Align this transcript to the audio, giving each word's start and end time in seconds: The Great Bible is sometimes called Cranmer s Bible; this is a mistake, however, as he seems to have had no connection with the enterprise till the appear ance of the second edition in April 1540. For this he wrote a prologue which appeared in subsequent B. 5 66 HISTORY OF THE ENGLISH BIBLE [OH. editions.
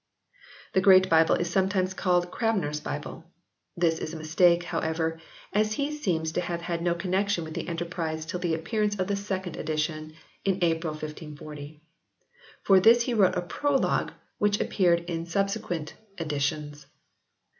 The 0.73 0.81
Great 0.81 1.11
Bible 1.11 1.35
is 1.35 1.47
sometimes 1.47 1.93
called 1.93 2.31
Cranmer 2.31 2.69
s 2.69 2.79
Bible; 2.79 3.23
this 3.77 3.99
is 3.99 4.15
a 4.15 4.17
mistake, 4.17 4.63
however, 4.63 5.19
as 5.53 5.73
he 5.73 5.91
seems 5.95 6.31
to 6.31 6.41
have 6.41 6.61
had 6.61 6.81
no 6.81 6.95
connection 6.95 7.43
with 7.43 7.53
the 7.53 7.67
enterprise 7.67 8.25
till 8.25 8.39
the 8.39 8.55
appear 8.55 8.81
ance 8.81 8.97
of 8.97 9.05
the 9.05 9.15
second 9.15 9.57
edition 9.57 10.15
in 10.43 10.57
April 10.63 10.93
1540. 10.93 11.83
For 12.63 12.79
this 12.79 13.03
he 13.03 13.13
wrote 13.13 13.35
a 13.35 13.43
prologue 13.43 14.11
which 14.39 14.59
appeared 14.59 15.01
in 15.01 15.27
subsequent 15.27 15.91
B. 15.91 15.93
5 16.17 16.17
66 16.17 16.17
HISTORY 16.17 16.17
OF 16.17 16.17
THE 16.17 16.23
ENGLISH 16.35 16.49
BIBLE 16.81 16.87
[OH. 16.87 16.87
editions. 16.87 16.87